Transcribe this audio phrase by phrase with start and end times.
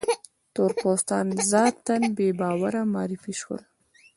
[0.53, 3.61] تور پوستان ذاتاً بې باوره معرفي شول.